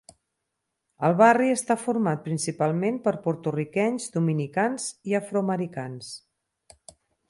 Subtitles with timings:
[1.09, 6.15] El barri està format principalment per porto-riquenys, dominicans i afroamericans.